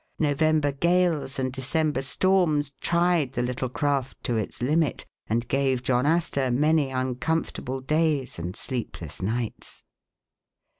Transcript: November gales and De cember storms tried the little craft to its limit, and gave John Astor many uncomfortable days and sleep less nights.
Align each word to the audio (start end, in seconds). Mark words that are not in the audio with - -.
November 0.17 0.71
gales 0.71 1.37
and 1.37 1.53
De 1.53 1.61
cember 1.61 2.01
storms 2.03 2.71
tried 2.81 3.33
the 3.33 3.41
little 3.43 3.69
craft 3.69 4.23
to 4.23 4.35
its 4.35 4.59
limit, 4.59 5.05
and 5.27 5.47
gave 5.47 5.83
John 5.83 6.07
Astor 6.07 6.49
many 6.49 6.89
uncomfortable 6.89 7.81
days 7.81 8.39
and 8.39 8.55
sleep 8.55 8.99
less 8.99 9.21
nights. 9.21 9.83